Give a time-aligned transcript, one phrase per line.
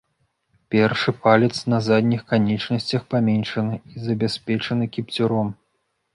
[0.75, 5.47] Першы палец на задніх канечнасцях паменшаны і забяспечаны кіпцюром.